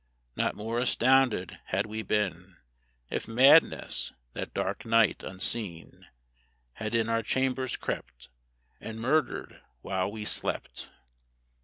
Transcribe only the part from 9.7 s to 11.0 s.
while we slept!